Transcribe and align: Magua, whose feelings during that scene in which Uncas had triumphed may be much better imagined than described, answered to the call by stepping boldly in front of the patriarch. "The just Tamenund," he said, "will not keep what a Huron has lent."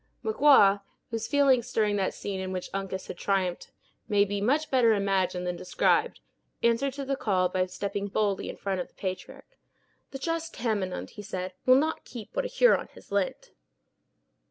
Magua, 0.23 0.81
whose 1.11 1.27
feelings 1.27 1.71
during 1.71 1.95
that 1.97 2.15
scene 2.15 2.39
in 2.39 2.51
which 2.51 2.71
Uncas 2.73 3.05
had 3.05 3.19
triumphed 3.19 3.71
may 4.07 4.25
be 4.25 4.41
much 4.41 4.71
better 4.71 4.95
imagined 4.95 5.45
than 5.45 5.55
described, 5.55 6.21
answered 6.63 6.93
to 6.93 7.05
the 7.05 7.15
call 7.15 7.49
by 7.49 7.67
stepping 7.67 8.07
boldly 8.07 8.49
in 8.49 8.57
front 8.57 8.81
of 8.81 8.87
the 8.87 8.95
patriarch. 8.95 9.59
"The 10.09 10.17
just 10.17 10.55
Tamenund," 10.55 11.11
he 11.11 11.21
said, 11.21 11.53
"will 11.67 11.75
not 11.75 12.03
keep 12.03 12.35
what 12.35 12.45
a 12.45 12.47
Huron 12.47 12.87
has 12.95 13.11
lent." 13.11 13.51